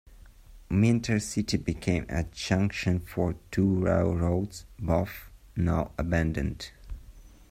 [0.71, 6.71] Minter City became a junction for two railroads, both now abandoned.